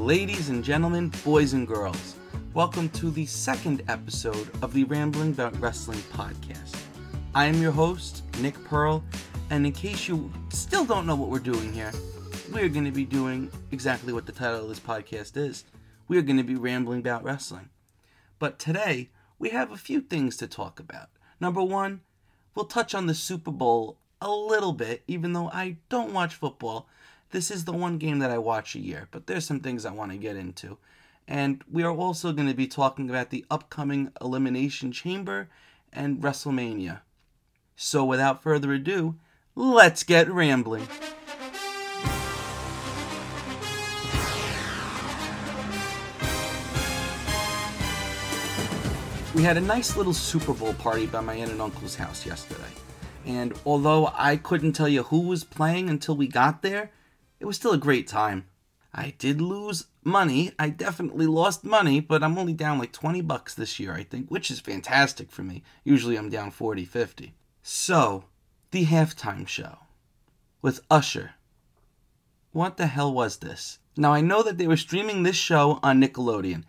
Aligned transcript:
Ladies 0.00 0.48
and 0.48 0.64
gentlemen, 0.64 1.12
boys 1.22 1.52
and 1.52 1.68
girls, 1.68 2.16
welcome 2.54 2.88
to 2.88 3.10
the 3.10 3.26
second 3.26 3.82
episode 3.86 4.48
of 4.62 4.72
the 4.72 4.84
Rambling 4.84 5.32
About 5.32 5.60
Wrestling 5.60 5.98
podcast. 6.10 6.74
I 7.34 7.44
am 7.44 7.60
your 7.60 7.70
host, 7.70 8.22
Nick 8.40 8.54
Pearl, 8.64 9.04
and 9.50 9.66
in 9.66 9.72
case 9.72 10.08
you 10.08 10.32
still 10.48 10.86
don't 10.86 11.06
know 11.06 11.14
what 11.14 11.28
we're 11.28 11.38
doing 11.38 11.70
here, 11.74 11.92
we're 12.50 12.70
going 12.70 12.86
to 12.86 12.90
be 12.90 13.04
doing 13.04 13.52
exactly 13.72 14.14
what 14.14 14.24
the 14.24 14.32
title 14.32 14.62
of 14.62 14.70
this 14.70 14.80
podcast 14.80 15.36
is. 15.36 15.64
We 16.08 16.16
are 16.16 16.22
going 16.22 16.38
to 16.38 16.44
be 16.44 16.56
rambling 16.56 17.00
about 17.00 17.22
wrestling. 17.22 17.68
But 18.38 18.58
today, 18.58 19.10
we 19.38 19.50
have 19.50 19.70
a 19.70 19.76
few 19.76 20.00
things 20.00 20.38
to 20.38 20.46
talk 20.46 20.80
about. 20.80 21.10
Number 21.40 21.62
one, 21.62 22.00
we'll 22.54 22.64
touch 22.64 22.94
on 22.94 23.06
the 23.06 23.14
Super 23.14 23.50
Bowl 23.50 23.98
a 24.22 24.30
little 24.30 24.72
bit, 24.72 25.02
even 25.06 25.34
though 25.34 25.50
I 25.52 25.76
don't 25.90 26.14
watch 26.14 26.34
football. 26.34 26.88
This 27.32 27.52
is 27.52 27.64
the 27.64 27.72
one 27.72 27.98
game 27.98 28.18
that 28.18 28.32
I 28.32 28.38
watch 28.38 28.74
a 28.74 28.80
year, 28.80 29.06
but 29.12 29.28
there's 29.28 29.46
some 29.46 29.60
things 29.60 29.86
I 29.86 29.92
want 29.92 30.10
to 30.10 30.18
get 30.18 30.34
into. 30.34 30.78
And 31.28 31.62
we 31.70 31.84
are 31.84 31.94
also 31.94 32.32
going 32.32 32.48
to 32.48 32.54
be 32.54 32.66
talking 32.66 33.08
about 33.08 33.30
the 33.30 33.44
upcoming 33.48 34.10
Elimination 34.20 34.90
Chamber 34.90 35.48
and 35.92 36.20
WrestleMania. 36.20 37.02
So 37.76 38.04
without 38.04 38.42
further 38.42 38.72
ado, 38.72 39.14
let's 39.54 40.02
get 40.02 40.28
rambling. 40.28 40.88
We 49.36 49.44
had 49.44 49.56
a 49.56 49.60
nice 49.60 49.96
little 49.96 50.12
Super 50.12 50.52
Bowl 50.52 50.74
party 50.74 51.06
by 51.06 51.20
my 51.20 51.34
aunt 51.34 51.52
and 51.52 51.62
uncle's 51.62 51.94
house 51.94 52.26
yesterday. 52.26 52.72
And 53.24 53.54
although 53.64 54.10
I 54.16 54.34
couldn't 54.34 54.72
tell 54.72 54.88
you 54.88 55.04
who 55.04 55.20
was 55.20 55.44
playing 55.44 55.88
until 55.88 56.16
we 56.16 56.26
got 56.26 56.62
there, 56.62 56.90
it 57.40 57.46
was 57.46 57.56
still 57.56 57.72
a 57.72 57.78
great 57.78 58.06
time. 58.06 58.46
I 58.92 59.14
did 59.18 59.40
lose 59.40 59.86
money. 60.04 60.52
I 60.58 60.68
definitely 60.68 61.26
lost 61.26 61.64
money, 61.64 62.00
but 62.00 62.22
I'm 62.22 62.38
only 62.38 62.52
down 62.52 62.78
like 62.78 62.92
20 62.92 63.20
bucks 63.22 63.54
this 63.54 63.78
year, 63.78 63.94
I 63.94 64.02
think, 64.02 64.28
which 64.28 64.50
is 64.50 64.60
fantastic 64.60 65.30
for 65.30 65.42
me. 65.42 65.62
Usually 65.84 66.16
I'm 66.16 66.28
down 66.28 66.50
40, 66.50 66.84
50. 66.84 67.34
So, 67.62 68.24
the 68.70 68.84
halftime 68.84 69.46
show 69.46 69.78
with 70.60 70.80
Usher. 70.90 71.32
What 72.52 72.76
the 72.76 72.88
hell 72.88 73.12
was 73.12 73.38
this? 73.38 73.78
Now, 73.96 74.12
I 74.12 74.20
know 74.20 74.42
that 74.42 74.58
they 74.58 74.66
were 74.66 74.76
streaming 74.76 75.22
this 75.22 75.36
show 75.36 75.78
on 75.82 76.00
Nickelodeon. 76.00 76.64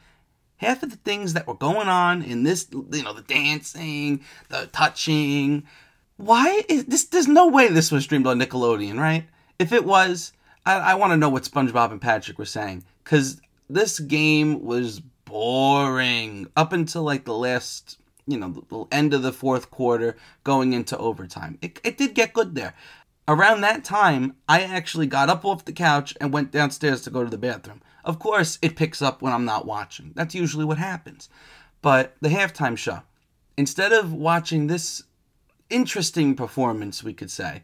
Half 0.58 0.84
of 0.84 0.92
the 0.92 0.98
things 0.98 1.34
that 1.34 1.48
were 1.48 1.56
going 1.56 1.88
on 1.88 2.22
in 2.22 2.44
this, 2.44 2.68
you 2.72 3.04
know, 3.04 3.14
the 3.14 3.24
dancing, 3.24 4.22
the 4.50 4.68
touching, 4.72 5.64
why 6.18 6.64
is 6.70 6.86
this? 6.86 7.06
There's 7.06 7.28
no 7.28 7.48
way 7.48 7.68
this 7.68 7.92
was 7.92 8.04
streamed 8.04 8.28
on 8.28 8.40
Nickelodeon, 8.40 9.00
right? 9.00 9.28
If 9.58 9.72
it 9.72 9.86
was, 9.86 10.34
I, 10.66 10.78
I 10.78 10.94
want 10.96 11.12
to 11.12 11.18
know 11.18 11.30
what 11.30 11.44
SpongeBob 11.44 11.92
and 11.92 12.02
Patrick 12.02 12.38
were 12.38 12.46
saying 12.46 12.84
because 13.04 13.42
this 13.70 14.00
game 14.00 14.64
was 14.64 15.00
boring 15.26 16.48
up 16.56 16.74
until 16.74 17.04
like 17.04 17.26
the 17.26 17.34
last, 17.34 17.98
you 18.28 18.38
know, 18.38 18.64
the 18.70 18.86
end 18.96 19.14
of 19.14 19.24
the 19.24 19.34
fourth 19.34 19.72
quarter, 19.72 20.18
going 20.44 20.74
into 20.74 20.98
overtime. 20.98 21.58
It, 21.62 21.80
it 21.84 21.98
did 21.98 22.14
get 22.14 22.34
good 22.34 22.56
there. 22.56 22.74
Around 23.28 23.62
that 23.62 23.84
time, 23.84 24.36
I 24.50 24.62
actually 24.62 25.08
got 25.08 25.30
up 25.30 25.46
off 25.46 25.66
the 25.66 25.72
couch 25.72 26.16
and 26.20 26.34
went 26.34 26.52
downstairs 26.52 27.02
to 27.04 27.10
go 27.10 27.24
to 27.24 27.30
the 27.30 27.38
bathroom. 27.38 27.82
Of 28.04 28.20
course, 28.20 28.58
it 28.62 28.76
picks 28.76 29.02
up 29.02 29.22
when 29.22 29.32
I'm 29.32 29.46
not 29.46 29.66
watching. 29.66 30.12
That's 30.16 30.36
usually 30.36 30.66
what 30.66 30.80
happens. 30.80 31.30
But 31.82 32.16
the 32.20 32.30
halftime 32.30 32.78
show, 32.78 33.02
instead 33.56 33.94
of 33.94 34.12
watching 34.12 34.68
this 34.68 35.04
interesting 35.70 36.36
performance, 36.36 37.04
we 37.04 37.14
could 37.14 37.32
say. 37.32 37.64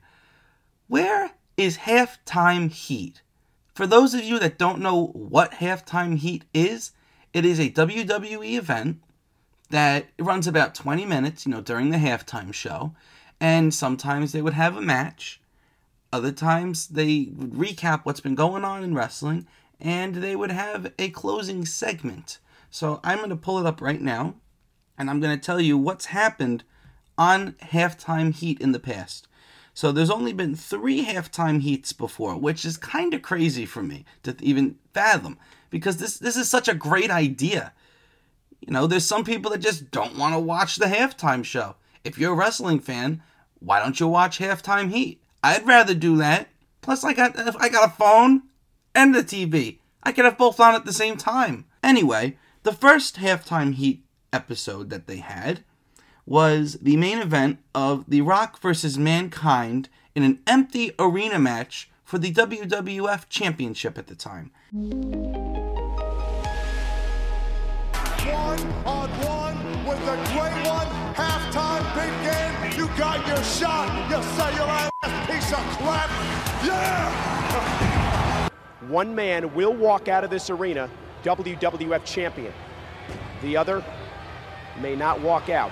Where 0.87 1.31
is 1.57 1.79
halftime 1.79 2.71
heat? 2.71 3.21
For 3.73 3.85
those 3.85 4.13
of 4.13 4.23
you 4.23 4.39
that 4.39 4.57
don't 4.57 4.79
know 4.79 5.07
what 5.07 5.53
halftime 5.53 6.17
heat 6.17 6.45
is, 6.53 6.91
it 7.33 7.45
is 7.45 7.59
a 7.59 7.69
WWE 7.69 8.57
event 8.57 9.01
that 9.69 10.07
runs 10.17 10.47
about 10.47 10.75
20 10.75 11.05
minutes, 11.05 11.45
you 11.45 11.51
know, 11.51 11.61
during 11.61 11.89
the 11.89 11.97
halftime 11.97 12.53
show. 12.53 12.93
And 13.39 13.73
sometimes 13.73 14.31
they 14.31 14.41
would 14.41 14.53
have 14.53 14.77
a 14.77 14.81
match. 14.81 15.41
Other 16.11 16.31
times 16.31 16.87
they 16.87 17.29
would 17.35 17.51
recap 17.51 18.01
what's 18.03 18.21
been 18.21 18.35
going 18.35 18.63
on 18.63 18.83
in 18.83 18.95
wrestling 18.95 19.45
and 19.79 20.15
they 20.15 20.35
would 20.35 20.51
have 20.51 20.91
a 20.97 21.09
closing 21.09 21.65
segment. 21.65 22.39
So 22.69 22.99
I'm 23.03 23.17
going 23.17 23.29
to 23.29 23.35
pull 23.35 23.59
it 23.59 23.65
up 23.65 23.81
right 23.81 24.01
now 24.01 24.35
and 24.97 25.09
I'm 25.09 25.19
going 25.19 25.37
to 25.37 25.45
tell 25.45 25.59
you 25.59 25.77
what's 25.77 26.07
happened 26.07 26.63
on 27.17 27.53
halftime 27.61 28.33
heat 28.33 28.59
in 28.59 28.71
the 28.71 28.79
past. 28.79 29.27
So 29.77 29.91
there's 29.91 30.09
only 30.09 30.33
been 30.33 30.55
three 30.55 31.05
halftime 31.05 31.61
heats 31.61 31.93
before, 31.93 32.35
which 32.35 32.65
is 32.65 32.77
kind 32.77 33.13
of 33.13 33.21
crazy 33.21 33.67
for 33.67 33.83
me 33.83 34.05
to 34.23 34.35
even 34.39 34.79
fathom 34.91 35.37
because 35.69 35.97
this 35.97 36.17
this 36.17 36.35
is 36.35 36.49
such 36.49 36.67
a 36.67 36.73
great 36.73 37.11
idea. 37.11 37.73
You 38.59 38.73
know, 38.73 38.87
there's 38.87 39.05
some 39.05 39.23
people 39.23 39.51
that 39.51 39.59
just 39.59 39.91
don't 39.91 40.17
want 40.17 40.33
to 40.33 40.39
watch 40.39 40.77
the 40.77 40.87
halftime 40.87 41.45
show. 41.45 41.75
If 42.03 42.17
you're 42.17 42.33
a 42.33 42.35
wrestling 42.35 42.79
fan, 42.79 43.21
why 43.59 43.79
don't 43.79 43.99
you 43.99 44.07
watch 44.07 44.39
halftime 44.39 44.89
heat? 44.89 45.21
I'd 45.43 45.67
rather 45.67 45.93
do 45.93 46.17
that. 46.17 46.47
Plus, 46.81 47.03
I 47.03 47.13
got 47.13 47.37
I 47.37 47.69
got 47.69 47.89
a 47.89 47.95
phone 47.95 48.49
and 48.95 49.15
a 49.15 49.21
TV. 49.21 49.77
I 50.01 50.11
could 50.11 50.25
have 50.25 50.39
both 50.39 50.59
on 50.59 50.73
at 50.73 50.85
the 50.85 50.91
same 50.91 51.17
time. 51.17 51.65
Anyway, 51.83 52.39
the 52.63 52.73
first 52.73 53.17
halftime 53.17 53.75
heat 53.75 54.03
episode 54.33 54.89
that 54.89 55.05
they 55.05 55.17
had 55.17 55.63
was 56.27 56.77
the 56.81 56.97
main 56.97 57.19
event 57.19 57.57
of 57.73 58.03
The 58.05 58.19
Rock 58.19 58.59
versus 58.59 58.97
Mankind 58.97 59.87
in 60.13 60.23
an 60.23 60.39
empty 60.45 60.91
arena 60.99 61.39
match 61.39 61.89
for 62.03 62.17
the 62.17 62.33
WWF 62.33 63.29
Championship 63.29 63.97
at 63.97 64.07
the 64.07 64.15
time. 64.15 64.51
One 68.27 68.59
on 68.85 69.09
one 69.23 69.85
with 69.85 69.99
the 69.99 70.15
great 70.33 70.67
one. 70.67 70.87
Halftime 71.15 71.85
begin. 71.95 72.77
You 72.77 72.87
got 72.97 73.25
your 73.25 73.41
shot. 73.43 73.87
You 74.09 74.21
cellular 74.35 74.89
ass 75.03 75.27
piece 75.27 75.53
of 75.53 75.59
crap. 75.77 76.09
Yeah. 76.65 78.49
One 78.89 79.15
man 79.15 79.53
will 79.55 79.73
walk 79.73 80.09
out 80.09 80.25
of 80.25 80.29
this 80.29 80.49
arena 80.49 80.89
WWF 81.23 82.03
champion. 82.03 82.53
The 83.41 83.55
other 83.55 83.81
may 84.81 84.95
not 84.95 85.21
walk 85.21 85.47
out 85.49 85.71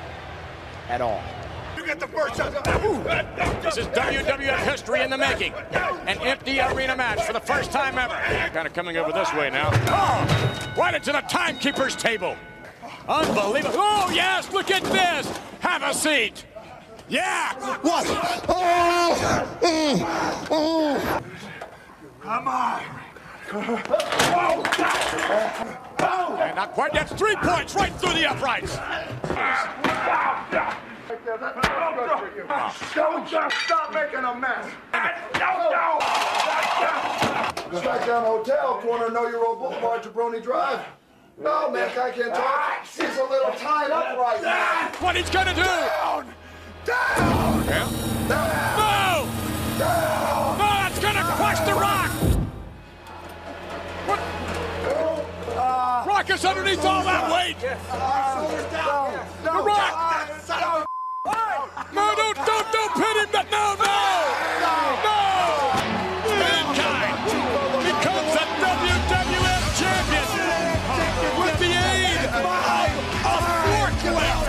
at 0.90 1.01
all. 1.01 1.22
You 1.78 1.85
get 1.85 2.00
the 2.00 2.07
first 2.07 2.38
shot. 2.38 2.51
This 3.62 3.78
is 3.78 3.88
WWF 3.88 4.57
history 4.59 5.01
in 5.01 5.09
the 5.09 5.18
making. 5.18 5.53
An 5.73 6.18
empty 6.22 6.59
arena 6.59 6.96
match 6.96 7.22
for 7.23 7.34
the 7.34 7.40
first 7.40 7.72
time 7.72 7.97
ever. 7.97 8.13
Kind 8.53 8.68
of 8.68 8.73
coming 8.73 8.97
over 8.97 9.12
this 9.12 9.31
way 9.34 9.50
now. 9.50 9.69
Oh, 9.88 10.73
right 10.78 10.94
into 10.96 11.12
the 11.12 11.22
timekeeper's 11.22 11.96
table. 11.96 12.35
Unbelievable. 13.07 13.75
Oh, 13.78 14.12
yes, 14.13 14.51
look 14.51 14.72
at 14.72 14.84
this. 14.84 15.28
Have 15.59 15.84
a 15.84 15.94
seat. 15.94 16.46
Yeah. 17.07 17.53
What? 17.81 18.06
Oh! 18.50 19.57
Oh! 19.62 20.47
Oh! 20.50 21.22
Come 22.22 22.47
on. 22.47 22.81
And 26.41 26.56
not 26.56 26.72
quite. 26.72 26.94
That's 26.94 27.13
three 27.13 27.35
points 27.35 27.75
right 27.75 27.94
through 27.94 28.13
the 28.13 28.28
uprights. 28.29 28.75
Don't 31.25 31.41
just 33.28 33.58
stop 33.62 33.91
making 33.91 34.19
a 34.19 34.36
mess. 34.36 34.72
Strikedown 37.72 38.24
Hotel, 38.24 38.78
corner 38.81 39.09
Know 39.09 39.28
Your 39.28 39.41
Role 39.41 39.56
Boulevard, 39.56 40.03
Jabroni 40.03 40.44
Drive. 40.44 40.85
No, 41.41 41.72
man, 41.72 41.90
guy 41.96 42.11
can't 42.11 42.32
talk. 42.34 42.85
He's 42.85 43.17
a 43.17 43.23
little 43.23 43.52
tied 43.53 43.90
up 43.90 44.16
right 44.17 44.40
now. 44.41 44.91
What 44.99 45.16
he's 45.16 45.29
going 45.32 45.47
to 45.47 45.55
do. 45.55 45.64
Down! 45.64 46.28
Down! 46.85 47.66
Yeah. 47.66 47.90
Down! 48.29 48.78
No! 48.78 49.26
Down! 49.79 50.58
No, 50.59 50.64
that's 50.64 50.99
going 50.99 51.16
to 51.16 51.23
crush 51.23 51.59
the 51.61 51.73
rock. 51.73 52.11
What? 54.05 54.20
Uh, 55.58 56.05
rock 56.08 56.29
is 56.29 56.46
underneath 56.46 56.85
all 56.85 57.03
that 57.03 57.32
weight. 57.32 57.58
Uh, 57.90 58.47
the 59.44 59.52
rock. 59.64 60.15
No, 62.35 62.43
don't, 62.43 62.72
don't, 62.73 62.93
pin 62.93 63.16
him. 63.17 63.29
No, 63.32 63.76
no, 63.79 63.96
no. 65.05 65.20
Mankind 66.35 67.16
becomes 67.79 68.34
a 68.35 68.46
WWF 68.59 69.64
champion 69.79 70.28
with 71.40 71.58
the 71.59 71.72
aid 71.72 72.28
of 73.23 73.41
forklift. 73.72 74.47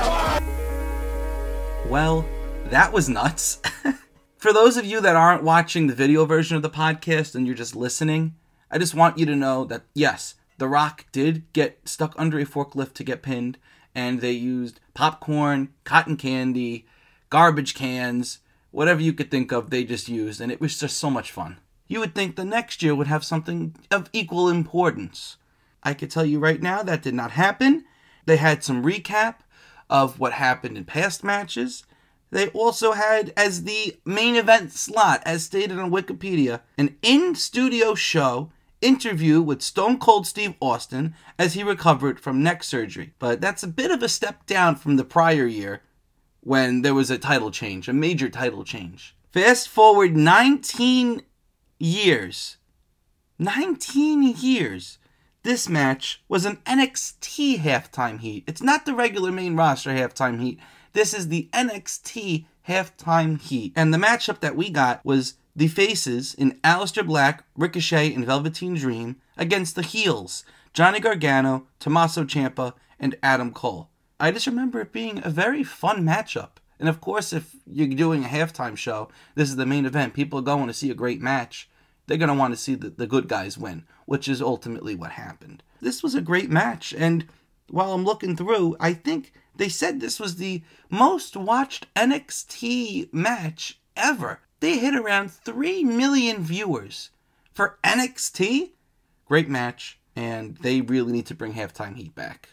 Well, 1.89 2.27
that 2.71 2.93
was 2.93 3.09
nuts. 3.09 3.63
For 4.37 4.53
those 4.53 4.77
of 4.77 4.85
you 4.85 5.01
that 5.01 5.15
aren't 5.15 5.45
watching 5.45 5.87
the 5.87 5.95
video 5.95 6.25
version 6.25 6.57
of 6.57 6.63
the 6.63 6.71
podcast 6.71 7.37
and 7.37 7.47
you're 7.47 7.55
just 7.55 7.77
listening, 7.77 8.35
I 8.69 8.79
just 8.79 8.97
want 8.97 9.17
you 9.17 9.27
to 9.27 9.37
know 9.37 9.65
that 9.65 9.85
yes, 9.95 10.35
The 10.59 10.67
Rock 10.67 11.07
did 11.13 11.45
get 11.53 11.79
stuck 11.85 12.15
under 12.19 12.41
a 12.41 12.45
forklift 12.45 12.95
to 12.95 13.05
get 13.05 13.23
pinned, 13.23 13.59
and 13.95 14.21
they 14.21 14.33
used 14.33 14.81
popcorn, 14.93 15.69
cotton 15.85 16.17
candy, 16.17 16.85
garbage 17.37 17.75
cans, 17.75 18.39
whatever 18.71 19.03
you 19.03 19.13
could 19.13 19.31
think 19.31 19.53
of, 19.53 19.69
they 19.69 19.85
just 19.85 20.09
used, 20.09 20.41
and 20.41 20.51
it 20.51 20.59
was 20.59 20.81
just 20.81 20.97
so 20.97 21.11
much 21.11 21.31
fun. 21.31 21.59
you 21.87 22.01
would 22.01 22.15
think 22.15 22.35
the 22.35 22.47
next 22.47 22.83
year 22.83 22.95
would 22.95 23.09
have 23.09 23.23
something 23.23 23.77
of 23.91 24.09
equal 24.15 24.49
importance. 24.49 25.37
I 25.83 25.93
could 25.93 26.11
tell 26.11 26.25
you 26.25 26.39
right 26.39 26.63
now 26.63 26.83
that 26.83 27.03
did 27.03 27.13
not 27.13 27.33
happen. 27.33 27.85
They 28.25 28.39
had 28.39 28.65
some 28.65 28.83
recap 28.83 29.35
of 29.91 30.19
what 30.19 30.33
happened 30.33 30.79
in 30.79 30.87
past 30.87 31.23
matches. 31.23 31.85
They 32.31 32.49
also 32.49 32.93
had, 32.93 33.35
as 33.37 33.65
the 33.65 33.99
main 34.07 34.35
event 34.35 34.73
slot, 34.73 35.23
as 35.27 35.45
stated 35.45 35.79
on 35.79 35.91
Wikipedia, 35.91 36.63
an 36.79 36.97
in 37.03 37.35
studio 37.35 37.95
show 37.95 38.51
interview 38.81 39.43
with 39.43 39.61
Stone 39.61 39.99
Cold 39.99 40.27
Steve 40.27 40.55
Austin 40.59 41.15
as 41.39 41.53
he 41.53 41.63
recovered 41.63 42.19
from 42.19 42.43
neck 42.43 42.65
surgery. 42.65 43.13
But 43.19 43.43
that's 43.43 43.63
a 43.63 43.69
bit 43.69 43.91
of 43.91 44.03
a 44.03 44.09
step 44.09 44.47
down 44.47 44.77
from 44.77 44.97
the 44.97 45.05
prior 45.05 45.47
year 45.47 45.83
when 46.47 46.83
there 46.83 46.95
was 46.95 47.11
a 47.11 47.19
title 47.19 47.51
change, 47.51 47.89
a 47.89 47.93
major 47.93 48.29
title 48.29 48.63
change. 48.63 49.17
Fast 49.33 49.69
forward 49.69 50.17
19 50.17 51.23
years. 51.81 52.59
19 53.41 54.23
years. 54.23 54.99
This 55.43 55.69
match 55.69 56.23
was 56.29 56.47
an 56.47 56.59
NXT 56.59 57.59
halftime 57.59 58.21
heat. 58.21 58.45
It's 58.47 58.63
not 58.63 58.87
the 58.87 58.95
regular 58.95 59.33
main 59.33 59.57
roster 59.57 59.91
halftime 59.91 60.41
heat. 60.41 60.61
This 60.93 61.13
is 61.13 61.27
the 61.27 61.49
NXT 61.53 62.47
halftime 62.69 63.41
heat. 63.41 63.73
And 63.75 63.93
the 63.93 63.99
matchup 63.99 64.39
that 64.39 64.55
we 64.55 64.71
got 64.71 65.05
was 65.05 65.35
the 65.57 65.67
faces 65.67 66.33
in 66.33 66.61
Aleister 66.63 67.05
Black, 67.05 67.43
Ricochet, 67.57 68.15
and 68.15 68.25
Velveteen 68.25 68.75
Dream 68.75 69.17
against 69.37 69.75
the 69.75 69.83
heels, 69.83 70.45
Johnny 70.73 71.01
Gargano, 71.01 71.67
Tommaso 71.81 72.23
Ciampa, 72.23 72.75
and 73.01 73.17
Adam 73.21 73.53
Cole. 73.53 73.91
I 74.19 74.31
just 74.31 74.47
remember 74.47 74.81
it 74.81 74.93
being 74.93 75.21
a 75.23 75.31
very 75.31 75.63
fun 75.63 76.03
matchup. 76.03 76.53
And 76.79 76.89
of 76.89 77.01
course, 77.01 77.33
if 77.33 77.57
you're 77.67 77.89
doing 77.89 78.25
a 78.25 78.29
halftime 78.29 78.77
show, 78.77 79.09
this 79.35 79.49
is 79.49 79.57
the 79.57 79.67
main 79.67 79.87
event. 79.87 80.15
People 80.15 80.39
are 80.39 80.43
going 80.43 80.67
to 80.69 80.75
see 80.75 80.91
a 80.91 80.95
great 80.95 81.21
match. 81.21 81.69
They're 82.07 82.19
going 82.19 82.29
to 82.29 82.35
want 82.35 82.55
to 82.55 82.61
see 82.61 82.75
the, 82.75 82.91
the 82.91 83.07
good 83.07 83.29
guys 83.29 83.59
win, 83.59 83.85
which 84.07 84.29
is 84.29 84.41
ultimately 84.41 84.95
what 84.95 85.13
happened. 85.13 85.63
This 85.81 86.03
was 86.03 86.15
a 86.15 86.21
great 86.21 86.51
match. 86.51 86.95
And 86.97 87.27
while 87.69 87.93
I'm 87.93 88.05
looking 88.05 88.37
through, 88.37 88.77
I 88.79 88.95
think 88.95 89.33
they 89.55 89.69
said 89.69 90.01
this 90.01 90.21
was 90.21 90.37
the 90.37 90.63
most 90.91 91.37
watched 91.37 91.93
NXT 91.95 93.13
match 93.13 93.81
ever. 93.97 94.41
They 94.61 94.79
hit 94.79 94.95
around 94.95 95.33
3 95.33 95.85
million 95.85 96.43
viewers 96.43 97.11
for 97.53 97.79
NXT. 97.85 98.71
Great 99.27 99.49
match, 99.49 99.99
and 100.15 100.57
they 100.59 100.81
really 100.81 101.13
need 101.13 101.27
to 101.27 101.35
bring 101.35 101.55
halftime 101.55 101.97
heat 101.97 102.15
back. 102.15 102.49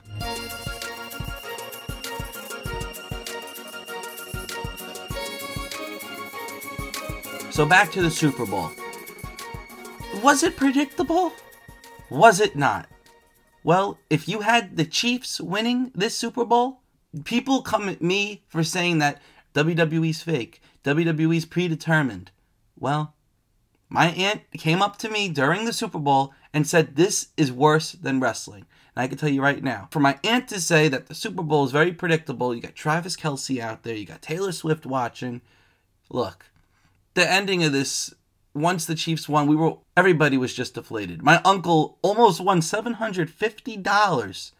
So 7.54 7.68
back 7.68 7.92
to 7.92 8.02
the 8.02 8.10
Super 8.10 8.48
Bowl. 8.48 8.72
Was 10.24 10.42
it 10.42 10.58
predictable? 10.58 11.34
Was 12.10 12.40
it 12.40 12.56
not? 12.56 12.90
Well, 13.64 14.00
if 14.10 14.28
you 14.28 14.40
had 14.40 14.76
the 14.76 14.86
Chiefs 14.86 15.40
winning 15.40 15.92
this 15.94 16.18
Super 16.18 16.46
Bowl, 16.46 16.80
people 17.26 17.62
come 17.62 17.88
at 17.90 18.02
me 18.02 18.42
for 18.48 18.64
saying 18.64 18.98
that 18.98 19.22
WWE's 19.54 20.24
fake, 20.24 20.64
WWE's 20.84 21.46
predetermined. 21.46 22.32
Well, 22.76 23.14
my 23.88 24.08
aunt 24.08 24.42
came 24.58 24.82
up 24.82 24.98
to 24.98 25.10
me 25.10 25.30
during 25.30 25.66
the 25.66 25.74
Super 25.74 26.00
Bowl 26.00 26.34
and 26.56 26.66
said 26.66 26.96
this 26.96 27.28
is 27.38 27.52
worse 27.52 27.92
than 27.92 28.20
wrestling. 28.20 28.66
And 28.96 29.04
I 29.04 29.08
can 29.08 29.20
tell 29.20 29.30
you 29.30 29.44
right 29.44 29.64
now, 29.64 29.90
for 29.92 30.00
my 30.00 30.18
aunt 30.24 30.48
to 30.48 30.60
say 30.60 30.88
that 30.88 31.06
the 31.06 31.14
Super 31.14 31.44
Bowl 31.44 31.66
is 31.66 31.72
very 31.72 31.94
predictable, 31.94 32.56
you 32.56 32.62
got 32.62 32.74
Travis 32.74 33.16
Kelce 33.16 33.60
out 33.60 33.84
there, 33.84 33.96
you 33.96 34.08
got 34.08 34.24
Taylor 34.24 34.54
Swift 34.54 34.88
watching. 34.88 35.42
Look, 36.10 36.48
the 37.14 37.30
ending 37.30 37.64
of 37.64 37.72
this 37.72 38.14
once 38.54 38.86
the 38.86 38.96
Chiefs 38.96 39.28
won, 39.28 39.48
we 39.48 39.56
were 39.56 39.78
everybody 39.98 40.38
was 40.38 40.54
just 40.54 40.76
deflated. 40.76 41.24
My 41.24 41.42
uncle 41.44 41.98
almost 42.02 42.40
won 42.40 42.62
seven 42.62 42.94
hundred 42.94 43.30
fifty 43.30 43.78
dollars, 43.78 44.52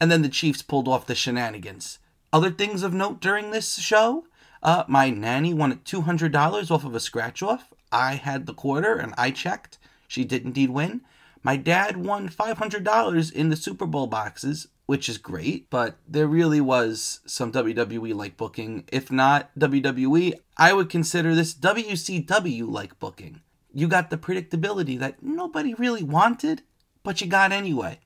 and 0.00 0.10
then 0.10 0.22
the 0.22 0.28
Chiefs 0.28 0.62
pulled 0.62 0.88
off 0.88 1.06
the 1.06 1.14
shenanigans. 1.14 1.98
Other 2.32 2.50
things 2.50 2.82
of 2.82 2.94
note 2.94 3.20
during 3.20 3.50
this 3.50 3.78
show: 3.78 4.26
uh, 4.62 4.84
my 4.86 5.10
nanny 5.10 5.52
won 5.52 5.80
two 5.84 6.02
hundred 6.02 6.32
dollars 6.32 6.70
off 6.70 6.84
of 6.84 6.94
a 6.94 7.00
scratch 7.00 7.42
off. 7.42 7.72
I 7.90 8.14
had 8.14 8.46
the 8.46 8.54
quarter, 8.54 8.96
and 8.96 9.14
I 9.18 9.30
checked. 9.32 9.78
She 10.06 10.24
did 10.24 10.44
indeed 10.44 10.70
win. 10.70 11.02
My 11.42 11.56
dad 11.56 11.96
won 11.96 12.28
five 12.28 12.58
hundred 12.58 12.84
dollars 12.84 13.30
in 13.30 13.48
the 13.48 13.56
Super 13.56 13.86
Bowl 13.86 14.06
boxes 14.06 14.68
which 14.90 15.08
is 15.08 15.18
great, 15.18 15.70
but 15.70 15.98
there 16.08 16.26
really 16.26 16.60
was 16.60 17.20
some 17.24 17.52
WWE 17.52 18.12
like 18.12 18.36
booking. 18.36 18.82
If 18.90 19.08
not 19.08 19.56
WWE, 19.56 20.32
I 20.56 20.72
would 20.72 20.90
consider 20.90 21.32
this 21.32 21.54
WCW 21.54 22.68
like 22.68 22.98
booking. 22.98 23.40
You 23.72 23.86
got 23.86 24.10
the 24.10 24.16
predictability 24.16 24.98
that 24.98 25.22
nobody 25.22 25.74
really 25.74 26.02
wanted, 26.02 26.62
but 27.04 27.20
you 27.20 27.28
got 27.28 27.52
anyway. 27.52 28.00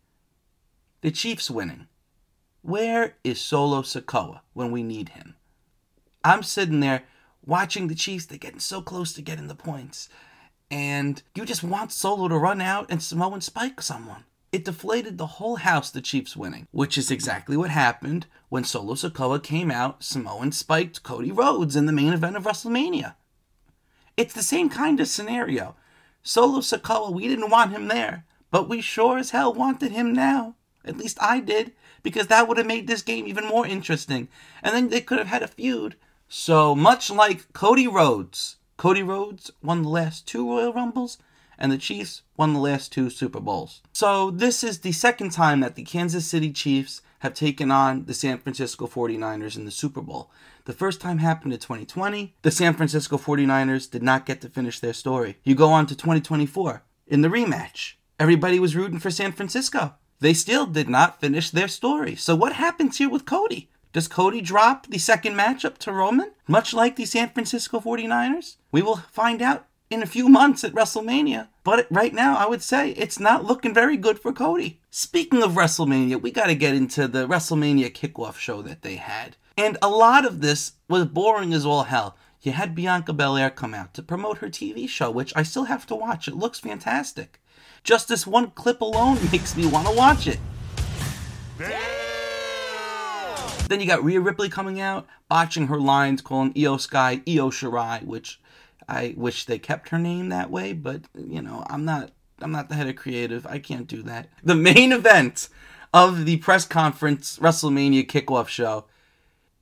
The 1.00 1.10
Chiefs 1.10 1.50
winning. 1.50 1.86
Where 2.60 3.16
is 3.24 3.40
Solo 3.40 3.80
Sikoa 3.80 4.40
when 4.52 4.70
we 4.70 4.82
need 4.82 5.08
him? 5.08 5.36
I'm 6.22 6.42
sitting 6.42 6.80
there 6.80 7.04
watching 7.46 7.88
the 7.88 7.94
Chiefs, 7.94 8.26
they're 8.26 8.36
getting 8.36 8.60
so 8.60 8.82
close 8.82 9.14
to 9.14 9.22
getting 9.22 9.46
the 9.46 9.54
points. 9.54 10.10
And 10.70 11.22
you 11.34 11.46
just 11.46 11.64
want 11.64 11.92
Solo 11.92 12.28
to 12.28 12.36
run 12.36 12.60
out 12.60 12.90
and 12.90 13.02
Samoan 13.02 13.40
spike 13.40 13.80
someone. 13.80 14.24
It 14.54 14.64
deflated 14.64 15.18
the 15.18 15.26
whole 15.26 15.56
house, 15.56 15.90
the 15.90 16.00
Chiefs 16.00 16.36
winning, 16.36 16.68
which 16.70 16.96
is 16.96 17.10
exactly 17.10 17.56
what 17.56 17.70
happened 17.70 18.26
when 18.50 18.62
Solo 18.62 18.94
Sikoa 18.94 19.42
came 19.42 19.68
out, 19.68 20.04
Samoan 20.04 20.52
spiked 20.52 21.02
Cody 21.02 21.32
Rhodes 21.32 21.74
in 21.74 21.86
the 21.86 21.92
main 21.92 22.12
event 22.12 22.36
of 22.36 22.44
WrestleMania. 22.44 23.16
It's 24.16 24.32
the 24.32 24.44
same 24.44 24.68
kind 24.68 25.00
of 25.00 25.08
scenario. 25.08 25.74
Solo 26.22 26.60
Sikoa, 26.60 27.12
we 27.12 27.26
didn't 27.26 27.50
want 27.50 27.72
him 27.72 27.88
there, 27.88 28.26
but 28.52 28.68
we 28.68 28.80
sure 28.80 29.18
as 29.18 29.30
hell 29.30 29.52
wanted 29.52 29.90
him 29.90 30.12
now. 30.12 30.54
At 30.84 30.98
least 30.98 31.18
I 31.20 31.40
did, 31.40 31.72
because 32.04 32.28
that 32.28 32.46
would 32.46 32.58
have 32.58 32.64
made 32.68 32.86
this 32.86 33.02
game 33.02 33.26
even 33.26 33.48
more 33.48 33.66
interesting. 33.66 34.28
And 34.62 34.72
then 34.72 34.88
they 34.88 35.00
could 35.00 35.18
have 35.18 35.26
had 35.26 35.42
a 35.42 35.48
feud. 35.48 35.96
So 36.28 36.76
much 36.76 37.10
like 37.10 37.52
Cody 37.54 37.88
Rhodes, 37.88 38.58
Cody 38.76 39.02
Rhodes 39.02 39.50
won 39.64 39.82
the 39.82 39.88
last 39.88 40.28
two 40.28 40.48
Royal 40.48 40.72
Rumbles, 40.72 41.18
and 41.58 41.70
the 41.70 41.78
Chiefs 41.78 42.22
won 42.36 42.52
the 42.52 42.58
last 42.58 42.92
two 42.92 43.10
Super 43.10 43.40
Bowls. 43.40 43.82
So 43.92 44.30
this 44.30 44.64
is 44.64 44.80
the 44.80 44.92
second 44.92 45.30
time 45.30 45.60
that 45.60 45.74
the 45.74 45.84
Kansas 45.84 46.26
City 46.26 46.52
Chiefs 46.52 47.02
have 47.20 47.34
taken 47.34 47.70
on 47.70 48.04
the 48.04 48.14
San 48.14 48.38
Francisco 48.38 48.86
49ers 48.86 49.56
in 49.56 49.64
the 49.64 49.70
Super 49.70 50.02
Bowl. 50.02 50.30
The 50.66 50.72
first 50.72 51.00
time 51.00 51.18
happened 51.18 51.52
in 51.52 51.58
2020. 51.58 52.34
The 52.42 52.50
San 52.50 52.74
Francisco 52.74 53.16
49ers 53.16 53.90
did 53.90 54.02
not 54.02 54.26
get 54.26 54.40
to 54.42 54.48
finish 54.48 54.80
their 54.80 54.92
story. 54.92 55.38
You 55.44 55.54
go 55.54 55.68
on 55.68 55.86
to 55.86 55.94
2024 55.94 56.82
in 57.06 57.22
the 57.22 57.28
rematch. 57.28 57.94
Everybody 58.18 58.58
was 58.58 58.76
rooting 58.76 58.98
for 58.98 59.10
San 59.10 59.32
Francisco. 59.32 59.94
They 60.20 60.34
still 60.34 60.66
did 60.66 60.88
not 60.88 61.20
finish 61.20 61.50
their 61.50 61.68
story. 61.68 62.14
So 62.14 62.34
what 62.34 62.54
happens 62.54 62.98
here 62.98 63.10
with 63.10 63.26
Cody? 63.26 63.70
Does 63.92 64.08
Cody 64.08 64.40
drop 64.40 64.86
the 64.86 64.98
second 64.98 65.34
matchup 65.34 65.78
to 65.78 65.92
Roman, 65.92 66.32
much 66.48 66.74
like 66.74 66.96
the 66.96 67.04
San 67.04 67.30
Francisco 67.30 67.78
49ers? 67.78 68.56
We 68.72 68.82
will 68.82 68.96
find 68.96 69.40
out 69.40 69.66
in 69.90 70.02
a 70.02 70.06
few 70.06 70.28
months 70.28 70.64
at 70.64 70.72
WrestleMania. 70.72 71.48
But 71.62 71.86
right 71.90 72.12
now, 72.12 72.36
I 72.36 72.46
would 72.46 72.62
say 72.62 72.90
it's 72.90 73.20
not 73.20 73.44
looking 73.44 73.74
very 73.74 73.96
good 73.96 74.18
for 74.18 74.32
Cody. 74.32 74.80
Speaking 74.90 75.42
of 75.42 75.52
WrestleMania, 75.52 76.20
we 76.20 76.30
got 76.30 76.46
to 76.46 76.54
get 76.54 76.74
into 76.74 77.08
the 77.08 77.26
WrestleMania 77.26 77.92
kickoff 77.92 78.36
show 78.36 78.62
that 78.62 78.82
they 78.82 78.96
had. 78.96 79.36
And 79.56 79.78
a 79.80 79.88
lot 79.88 80.24
of 80.26 80.40
this 80.40 80.72
was 80.88 81.06
boring 81.06 81.52
as 81.52 81.64
all 81.64 81.84
hell. 81.84 82.16
You 82.42 82.52
had 82.52 82.74
Bianca 82.74 83.12
Belair 83.12 83.50
come 83.50 83.72
out 83.72 83.94
to 83.94 84.02
promote 84.02 84.38
her 84.38 84.48
TV 84.48 84.88
show, 84.88 85.10
which 85.10 85.32
I 85.34 85.42
still 85.42 85.64
have 85.64 85.86
to 85.86 85.94
watch. 85.94 86.28
It 86.28 86.34
looks 86.34 86.60
fantastic. 86.60 87.40
Just 87.82 88.08
this 88.08 88.26
one 88.26 88.50
clip 88.50 88.80
alone 88.80 89.18
makes 89.32 89.56
me 89.56 89.66
want 89.66 89.88
to 89.88 89.94
watch 89.94 90.26
it. 90.26 90.38
Damn. 91.58 92.04
Then 93.68 93.80
you 93.80 93.86
got 93.86 94.04
Rhea 94.04 94.20
Ripley 94.20 94.50
coming 94.50 94.78
out, 94.78 95.06
botching 95.28 95.68
her 95.68 95.80
lines, 95.80 96.20
calling 96.20 96.52
Iyo 96.52 96.78
Sky 96.78 97.22
Io 97.26 97.48
Shirai, 97.48 98.04
which 98.04 98.38
I 98.88 99.14
wish 99.16 99.44
they 99.44 99.58
kept 99.58 99.90
her 99.90 99.98
name 99.98 100.28
that 100.28 100.50
way, 100.50 100.72
but 100.72 101.02
you 101.14 101.42
know, 101.42 101.64
I'm 101.68 101.84
not 101.84 102.12
I'm 102.40 102.52
not 102.52 102.68
the 102.68 102.74
head 102.74 102.88
of 102.88 102.96
creative. 102.96 103.46
I 103.46 103.58
can't 103.58 103.86
do 103.86 104.02
that. 104.02 104.28
The 104.42 104.54
main 104.54 104.92
event 104.92 105.48
of 105.92 106.24
the 106.26 106.38
press 106.38 106.66
conference 106.66 107.38
WrestleMania 107.38 108.06
kickoff 108.06 108.48
show, 108.48 108.86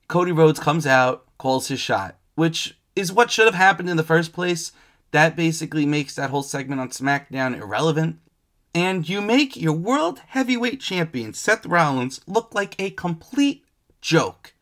Cody 0.07 0.31
Rhodes 0.31 0.59
comes 0.59 0.85
out, 0.85 1.25
calls 1.37 1.67
his 1.67 1.79
shot, 1.79 2.17
which 2.35 2.77
is 2.95 3.11
what 3.13 3.31
should 3.31 3.45
have 3.45 3.55
happened 3.55 3.89
in 3.89 3.97
the 3.97 4.03
first 4.03 4.33
place. 4.33 4.71
That 5.11 5.35
basically 5.35 5.85
makes 5.85 6.15
that 6.15 6.31
whole 6.31 6.43
segment 6.43 6.81
on 6.81 6.89
SmackDown 6.89 7.55
irrelevant. 7.55 8.17
And 8.75 9.07
you 9.07 9.21
make 9.21 9.55
your 9.55 9.73
world 9.73 10.19
heavyweight 10.29 10.81
champion, 10.81 11.33
Seth 11.35 11.67
Rollins, 11.67 12.21
look 12.25 12.55
like 12.55 12.75
a 12.79 12.89
complete 12.89 13.63
joke. 14.01 14.55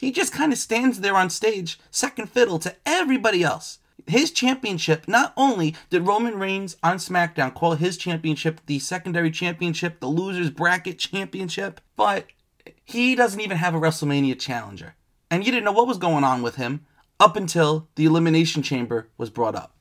He 0.00 0.10
just 0.10 0.32
kind 0.32 0.50
of 0.50 0.58
stands 0.58 1.00
there 1.00 1.14
on 1.14 1.28
stage, 1.28 1.78
second 1.90 2.30
fiddle 2.30 2.58
to 2.60 2.74
everybody 2.86 3.42
else 3.42 3.78
his 4.10 4.30
championship, 4.30 5.08
not 5.08 5.32
only 5.36 5.74
did 5.88 6.06
Roman 6.06 6.38
Reigns 6.38 6.76
on 6.82 6.98
SmackDown 6.98 7.54
call 7.54 7.74
his 7.74 7.96
championship 7.96 8.60
the 8.66 8.78
secondary 8.78 9.30
championship, 9.30 10.00
the 10.00 10.06
losers 10.06 10.50
bracket 10.50 10.98
championship, 10.98 11.80
but 11.96 12.26
he 12.84 13.14
doesn't 13.14 13.40
even 13.40 13.56
have 13.56 13.74
a 13.74 13.80
WrestleMania 13.80 14.38
challenger. 14.38 14.94
And 15.30 15.44
you 15.44 15.52
didn't 15.52 15.64
know 15.64 15.72
what 15.72 15.86
was 15.86 15.98
going 15.98 16.24
on 16.24 16.42
with 16.42 16.56
him 16.56 16.84
up 17.18 17.36
until 17.36 17.88
the 17.94 18.04
Elimination 18.04 18.62
Chamber 18.62 19.08
was 19.16 19.30
brought 19.30 19.54
up. 19.54 19.76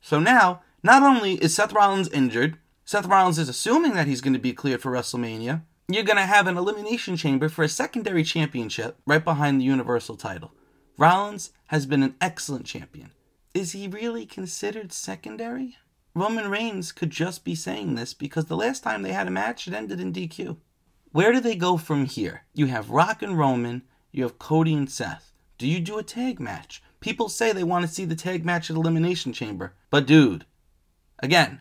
So 0.00 0.18
now, 0.18 0.62
Not 0.84 1.02
only 1.02 1.36
is 1.36 1.54
Seth 1.54 1.72
Rollins 1.72 2.10
injured, 2.10 2.58
Seth 2.84 3.06
Rollins 3.06 3.38
is 3.38 3.48
assuming 3.48 3.94
that 3.94 4.06
he's 4.06 4.20
going 4.20 4.34
to 4.34 4.38
be 4.38 4.52
cleared 4.52 4.82
for 4.82 4.92
WrestleMania. 4.92 5.62
You're 5.88 6.04
going 6.04 6.18
to 6.18 6.26
have 6.26 6.46
an 6.46 6.58
elimination 6.58 7.16
chamber 7.16 7.48
for 7.48 7.62
a 7.62 7.70
secondary 7.70 8.22
championship 8.22 8.98
right 9.06 9.24
behind 9.24 9.58
the 9.58 9.64
Universal 9.64 10.16
title. 10.16 10.52
Rollins 10.98 11.52
has 11.68 11.86
been 11.86 12.02
an 12.02 12.16
excellent 12.20 12.66
champion. 12.66 13.12
Is 13.54 13.70
he 13.70 13.86
really 13.86 14.26
considered 14.26 14.92
secondary? 14.92 15.76
Roman 16.12 16.50
Reigns 16.50 16.90
could 16.90 17.10
just 17.10 17.44
be 17.44 17.54
saying 17.54 17.94
this 17.94 18.12
because 18.12 18.46
the 18.46 18.56
last 18.56 18.82
time 18.82 19.02
they 19.02 19.12
had 19.12 19.28
a 19.28 19.30
match, 19.30 19.68
it 19.68 19.74
ended 19.74 20.00
in 20.00 20.12
DQ. 20.12 20.56
Where 21.12 21.32
do 21.32 21.38
they 21.38 21.54
go 21.54 21.76
from 21.76 22.06
here? 22.06 22.42
You 22.52 22.66
have 22.66 22.90
Rock 22.90 23.22
and 23.22 23.38
Roman, 23.38 23.82
you 24.10 24.24
have 24.24 24.40
Cody 24.40 24.74
and 24.74 24.90
Seth. 24.90 25.32
Do 25.56 25.68
you 25.68 25.78
do 25.78 25.98
a 25.98 26.02
tag 26.02 26.40
match? 26.40 26.82
People 26.98 27.28
say 27.28 27.52
they 27.52 27.62
want 27.62 27.86
to 27.86 27.92
see 27.92 28.04
the 28.04 28.16
tag 28.16 28.44
match 28.44 28.70
at 28.70 28.76
Elimination 28.76 29.32
Chamber. 29.32 29.74
But 29.88 30.06
dude, 30.06 30.46
again, 31.20 31.60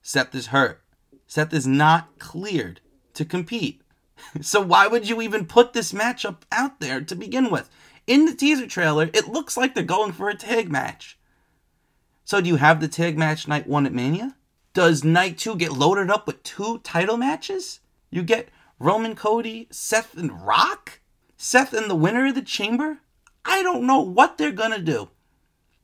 Seth 0.00 0.34
is 0.34 0.48
hurt. 0.48 0.82
Seth 1.28 1.52
is 1.54 1.68
not 1.68 2.18
cleared 2.18 2.80
to 3.14 3.24
compete. 3.24 3.78
So 4.40 4.60
why 4.60 4.86
would 4.86 5.08
you 5.08 5.20
even 5.20 5.46
put 5.46 5.72
this 5.72 5.92
matchup 5.92 6.42
out 6.52 6.78
there 6.78 7.00
to 7.00 7.16
begin 7.16 7.50
with? 7.50 7.68
In 8.06 8.24
the 8.24 8.34
teaser 8.34 8.66
trailer, 8.66 9.10
it 9.12 9.28
looks 9.28 9.56
like 9.56 9.74
they're 9.74 9.84
going 9.84 10.12
for 10.12 10.28
a 10.28 10.34
tag 10.34 10.70
match. 10.70 11.18
So 12.24 12.40
do 12.40 12.48
you 12.48 12.56
have 12.56 12.80
the 12.80 12.88
tag 12.88 13.16
match 13.16 13.46
night 13.46 13.66
one 13.68 13.86
at 13.86 13.92
Mania? 13.92 14.36
Does 14.74 15.04
night 15.04 15.38
two 15.38 15.54
get 15.54 15.72
loaded 15.72 16.10
up 16.10 16.26
with 16.26 16.42
two 16.42 16.78
title 16.78 17.16
matches? 17.16 17.80
You 18.10 18.22
get 18.22 18.48
Roman 18.78 19.14
Cody, 19.14 19.68
Seth 19.70 20.16
and 20.16 20.44
Rock? 20.44 21.00
Seth 21.36 21.72
and 21.72 21.88
the 21.90 21.94
winner 21.94 22.26
of 22.26 22.34
the 22.34 22.42
chamber? 22.42 22.98
I 23.44 23.62
don't 23.62 23.86
know 23.86 24.00
what 24.00 24.38
they're 24.38 24.50
gonna 24.50 24.80
do. 24.80 25.10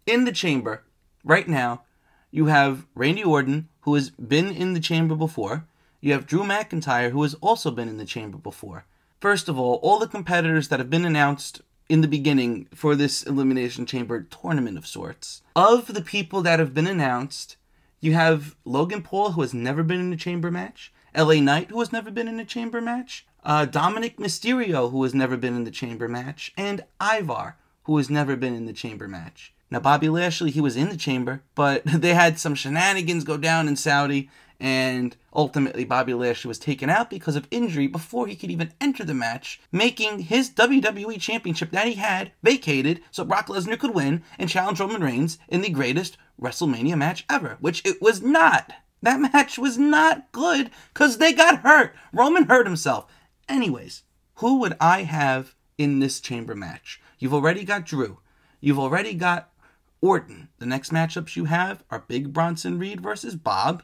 In 0.07 0.25
the 0.25 0.33
chamber, 0.33 0.85
right 1.23 1.47
now, 1.47 1.83
you 2.31 2.47
have 2.47 2.87
Randy 2.95 3.23
Orton, 3.23 3.69
who 3.81 3.95
has 3.95 4.11
been 4.11 4.51
in 4.51 4.75
the 4.75 4.81
chamber 4.81 5.15
before. 5.15 5.67
You 6.01 6.13
have 6.13 6.27
Drew 6.27 6.43
McIntyre, 6.43 7.11
who 7.11 7.23
has 7.23 7.35
also 7.35 7.71
been 7.71 7.89
in 7.89 7.99
the 7.99 8.05
chamber 8.05 8.39
before. 8.39 8.87
First 9.21 9.49
of 9.49 9.59
all, 9.59 9.77
all 9.83 9.99
the 9.99 10.07
competitors 10.07 10.69
that 10.69 10.79
have 10.79 10.91
been 10.91 11.05
announced 11.05 11.61
in 11.88 12.02
the 12.02 12.09
beginning 12.09 12.68
for 12.75 12.95
this 12.95 13.23
Elimination 13.23 13.87
Chamber 13.87 14.23
tournament 14.23 14.76
of 14.76 14.87
sorts. 14.87 15.42
Of 15.57 15.95
the 15.95 16.02
people 16.02 16.42
that 16.42 16.59
have 16.59 16.75
been 16.75 16.87
announced, 16.87 17.57
you 18.00 18.12
have 18.12 18.57
Logan 18.64 19.02
Paul, 19.02 19.33
who 19.33 19.40
has 19.40 19.54
never 19.54 19.83
been 19.83 20.00
in 20.00 20.12
a 20.12 20.16
chamber 20.16 20.50
match, 20.50 20.92
LA 21.16 21.35
Knight, 21.35 21.71
who 21.71 21.80
has 21.80 21.92
never 21.92 22.11
been 22.11 22.28
in 22.28 22.38
a 22.38 22.45
chamber 22.45 22.80
match, 22.80 23.26
uh, 23.45 23.64
Dominik 23.64 24.16
Mysterio, 24.16 24.90
who 24.90 25.02
has 25.02 25.14
never 25.14 25.37
been 25.37 25.57
in 25.57 25.64
the 25.64 25.71
chamber 25.71 26.09
match, 26.09 26.52
and 26.57 26.85
Ivar, 27.00 27.57
who 27.85 27.97
has 27.97 28.11
never 28.11 28.37
been 28.37 28.54
in 28.54 28.66
the 28.66 28.73
chamber 28.73 29.09
match. 29.09 29.54
Now, 29.71 29.81
Bobby 29.81 30.09
Lashley, 30.09 30.51
he 30.51 30.61
was 30.61 30.77
in 30.77 30.89
the 30.89 30.97
chamber, 30.97 31.43
but 31.55 31.83
they 31.87 32.15
had 32.15 32.39
some 32.39 32.55
shenanigans 32.55 33.25
go 33.25 33.37
down 33.37 33.69
in 33.69 33.77
Saudi, 33.77 34.31
and 34.61 35.17
ultimately 35.35 35.85
Bobby 35.85 36.15
Lashley 36.15 36.49
was 36.49 36.59
taken 36.59 36.91
out 36.91 37.11
because 37.11 37.37
of 37.37 37.47
injury 37.51 37.87
before 37.87 38.27
he 38.27 38.35
could 38.35 38.51
even 38.51 38.73
enter 38.81 39.05
the 39.05 39.15
match, 39.15 39.61
making 39.71 40.21
his 40.21 40.51
WWE 40.51 41.21
Championship 41.21 41.71
that 41.71 41.87
he 41.87 41.95
had 41.95 42.33
vacated 42.43 43.01
so 43.11 43.25
Brock 43.25 43.47
Lesnar 43.49 43.79
could 43.79 43.95
win 43.95 44.23
and 44.39 44.51
challenge 44.51 44.81
Roman 44.81 45.03
Reigns 45.03 45.39
in 45.49 45.61
the 45.61 45.71
greatest 45.71 46.17
WrestleMania 46.41 46.97
match 46.97 47.25
ever, 47.31 47.57
which 47.61 47.85
it 47.85 48.01
was 48.03 48.23
not. 48.23 48.73
That 49.03 49.21
match 49.33 49.59
was 49.59 49.79
not 49.79 50.33
good 50.33 50.71
because 50.93 51.19
they 51.19 51.33
got 51.33 51.61
hurt. 51.61 51.95
Roman 52.13 52.45
hurt 52.45 52.67
himself. 52.67 53.07
Anyways, 53.49 54.03
who 54.37 54.59
would 54.59 54.77
I 54.81 55.03
have 55.03 55.55
in 55.77 56.01
this 56.01 56.21
chamber 56.21 56.55
match? 56.55 57.01
You've 57.19 57.35
already 57.35 57.65
got 57.65 57.87
Drew. 57.87 58.19
You've 58.61 58.79
already 58.79 59.15
got 59.15 59.51
Orton. 60.00 60.49
The 60.59 60.67
next 60.67 60.93
matchups 60.93 61.37
you 61.37 61.47
have 61.47 61.85
are 61.90 62.05
Big 62.07 62.33
Bronson 62.33 62.78
Reed 62.78 63.00
versus 63.00 63.35
Bob. 63.35 63.83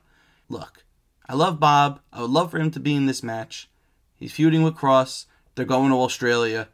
Look, 0.48 0.84
I 1.28 1.34
love 1.34 1.58
Bob. 1.58 2.00
I 2.12 2.20
would 2.20 2.30
love 2.30 2.50
for 2.50 2.58
him 2.58 2.70
to 2.72 2.80
be 2.80 2.94
in 2.94 3.06
this 3.06 3.22
match. 3.22 3.68
He's 4.14 4.32
feuding 4.32 4.62
with 4.62 4.74
Kross. 4.74 5.26
They're 5.54 5.64
going 5.64 5.90
to 5.90 5.96
Australia. 5.96 6.68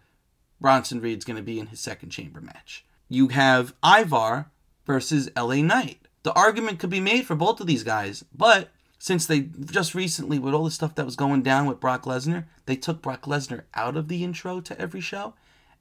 Bronson 0.61 1.01
Reed's 1.01 1.25
going 1.25 1.37
to 1.37 1.43
be 1.43 1.59
in 1.59 1.69
his 1.69 1.81
second 1.81 2.11
chamber 2.11 2.41
match. 2.41 2.85
You 3.09 3.29
have 3.29 3.75
Ivar 3.85 4.51
versus 4.87 5.31
LA 5.37 5.57
Knight. 5.57 6.07
The 6.23 6.33
argument 6.35 6.79
could 6.79 6.91
be 6.91 7.01
made 7.01 7.27
for 7.27 7.35
both 7.35 7.61
of 7.61 7.67
these 7.67 7.83
guys, 7.83 8.25
but 8.35 8.69
since 8.99 9.25
they 9.25 9.41
just 9.41 9.95
recently, 9.95 10.39
with 10.39 10.53
all 10.53 10.65
the 10.65 10.71
stuff 10.71 10.95
that 10.97 11.07
was 11.07 11.17
going 11.17 11.43
down 11.43 11.65
with 11.65 11.81
Brock 11.81 12.05
Lesnar, 12.05 12.45
they 12.67 12.77
took 12.77 13.01
Brock 13.01 13.23
Lesnar 13.23 13.63
out 13.73 13.97
of 13.97 14.09
the 14.09 14.23
intro 14.23 14.61
to 14.61 14.79
every 14.79 15.01
show 15.01 15.33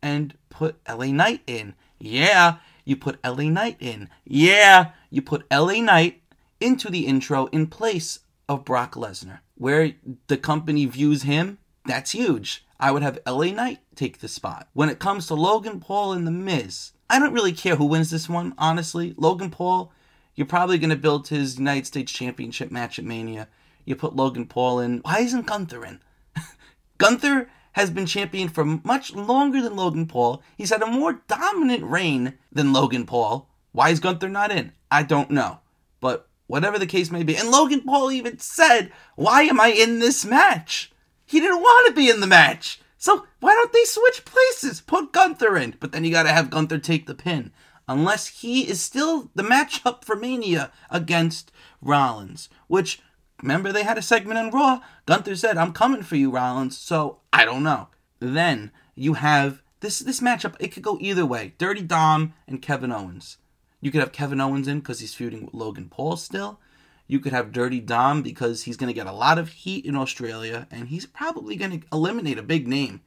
and 0.02 0.36
put 0.50 0.80
LA 0.88 1.08
Knight 1.08 1.42
in. 1.46 1.76
Yeah, 2.00 2.60
you 2.90 2.96
put 2.96 3.24
LA 3.24 3.50
Knight 3.50 3.78
in. 3.80 4.10
Yeah, 4.26 4.94
you 5.12 5.22
put 5.22 5.46
LA 5.52 5.80
Knight 5.80 6.24
into 6.60 6.90
the 6.90 7.06
intro 7.06 7.46
in 7.48 7.68
place 7.68 8.22
of 8.50 8.66
Brock 8.66 8.96
Lesnar. 8.96 9.42
Where 9.56 9.92
the 10.26 10.38
company 10.38 10.88
views 10.88 11.22
him, 11.22 11.60
that's 11.86 12.12
huge. 12.12 12.66
I 12.80 12.92
would 12.92 13.04
have 13.04 13.20
LA 13.28 13.52
Knight 13.52 13.78
take 13.94 14.20
the 14.20 14.28
spot. 14.28 14.70
When 14.74 14.90
it 14.90 14.98
comes 14.98 15.28
to 15.28 15.36
Logan 15.36 15.80
Paul 15.80 16.14
and 16.14 16.26
The 16.26 16.32
Miz, 16.32 16.94
I 17.08 17.20
don't 17.20 17.34
really 17.34 17.54
care 17.54 17.76
who 17.76 17.86
wins 17.86 18.10
this 18.10 18.28
one, 18.28 18.56
honestly. 18.58 19.14
Logan 19.18 19.52
Paul, 19.52 19.92
you're 20.34 20.48
probably 20.48 20.80
going 20.80 20.90
to 20.90 20.96
build 20.96 21.28
his 21.28 21.60
United 21.60 21.86
States 21.86 22.12
Championship 22.12 22.72
match 22.72 22.98
at 22.98 23.06
Mania. 23.06 23.50
You 23.86 23.96
put 23.96 24.16
Logan 24.16 24.48
Paul 24.48 24.80
in. 24.80 25.00
Why 25.00 25.20
isn't 25.20 25.46
Gunther 25.46 25.86
in? 25.86 26.00
Gunther 26.98 27.52
has 27.74 27.90
been 27.90 28.06
champion 28.06 28.50
for 28.50 28.66
much 28.66 29.14
longer 29.14 29.62
than 29.62 29.76
Logan 29.76 30.08
Paul. 30.08 30.42
He's 30.58 30.72
had 30.72 30.82
a 30.82 30.88
more 30.88 31.22
dominant 31.28 31.84
reign 31.84 32.34
than 32.52 32.74
Logan 32.74 33.06
Paul. 33.06 33.50
Why 33.72 33.90
is 33.90 34.00
Gunther 34.00 34.30
not 34.30 34.52
in? 34.52 34.72
I 34.92 35.04
don't 35.04 35.32
know. 35.32 35.60
But 36.00 36.28
whatever 36.48 36.80
the 36.80 36.88
case 36.88 37.12
may 37.12 37.24
be. 37.24 37.38
And 37.38 37.52
Logan 37.52 37.82
Paul 37.82 38.12
even 38.12 38.40
said, 38.40 38.92
Why 39.16 39.44
am 39.44 39.60
I 39.60 39.68
in 39.68 40.00
this 40.00 40.26
match? 40.26 40.92
He 41.26 41.40
didn't 41.40 41.62
want 41.62 41.88
to 41.88 41.94
be 41.94 42.10
in 42.10 42.22
the 42.22 42.28
match. 42.28 42.82
So 42.98 43.28
why 43.40 43.54
don't 43.54 43.72
they 43.72 43.86
switch 43.86 44.26
places? 44.26 44.82
Put 44.82 45.14
Gunther 45.14 45.56
in. 45.56 45.76
But 45.80 45.92
then 45.92 46.04
you 46.04 46.12
got 46.12 46.24
to 46.24 46.34
have 46.34 46.50
Gunther 46.50 46.80
take 46.80 47.06
the 47.06 47.16
pin. 47.16 47.52
Unless 47.88 48.42
he 48.42 48.68
is 48.68 48.82
still 48.82 49.30
the 49.36 49.44
matchup 49.44 50.04
for 50.04 50.16
Mania 50.16 50.72
against 50.90 51.52
Rollins. 51.82 52.50
Which, 52.68 53.00
remember, 53.42 53.72
they 53.72 53.84
had 53.84 53.98
a 53.98 54.02
segment 54.02 54.38
on 54.38 54.52
Raw. 54.52 54.82
Gunther 55.06 55.36
said, 55.36 55.58
I'm 55.58 55.74
coming 55.74 56.04
for 56.04 56.16
you, 56.16 56.32
Rollins. 56.32 56.78
So 56.78 57.20
I 57.32 57.46
don't 57.46 57.64
know. 57.64 57.88
Then 58.20 58.72
you 58.96 59.14
have 59.14 59.62
this 59.80 60.00
this 60.00 60.20
matchup. 60.20 60.56
It 60.60 60.70
could 60.70 60.84
go 60.84 60.98
either 61.00 61.26
way. 61.26 61.54
Dirty 61.58 61.82
Dom 61.82 62.34
and 62.48 62.62
Kevin 62.62 62.92
Owens. 62.92 63.38
You 63.82 63.92
could 63.92 64.02
have 64.02 64.12
Kevin 64.12 64.42
Owens 64.42 64.68
in 64.68 64.80
because 64.80 65.00
he's 65.00 65.14
feuding 65.14 65.46
with 65.46 65.54
Logan 65.54 65.90
Paul 65.90 66.18
still. 66.18 66.60
You 67.08 67.20
could 67.20 67.32
have 67.32 67.52
Dirty 67.52 67.80
Dom 67.80 68.22
because 68.22 68.64
he's 68.64 68.78
going 68.78 68.90
to 68.90 68.94
get 68.94 69.08
a 69.08 69.12
lot 69.12 69.40
of 69.40 69.50
heat 69.50 69.86
in 69.86 69.96
Australia 69.96 70.68
and 70.70 70.90
he's 70.90 71.06
probably 71.06 71.56
going 71.56 71.80
to 71.80 71.88
eliminate 71.92 72.38
a 72.38 72.44
big 72.44 72.68
name. 72.68 73.02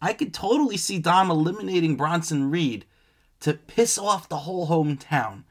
I 0.00 0.12
could 0.12 0.32
totally 0.32 0.76
see 0.76 0.98
Dom 0.98 1.30
eliminating 1.30 1.96
Bronson 1.96 2.50
Reed 2.50 2.84
to 3.40 3.54
piss 3.54 3.98
off 3.98 4.28
the 4.28 4.38
whole 4.38 4.68
hometown. 4.68 5.44